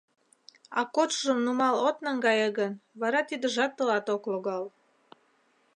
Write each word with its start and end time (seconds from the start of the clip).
А 0.79 0.81
кодшыжым 0.95 1.39
нумал 1.45 1.75
от 1.87 1.97
наҥгае 2.05 2.49
гын, 2.57 2.73
вара 3.01 3.21
тидыжат 3.29 3.71
тылат 3.77 4.05
ок 4.15 4.23
логал. 4.31 4.63